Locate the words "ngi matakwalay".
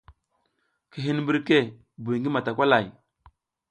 2.19-2.85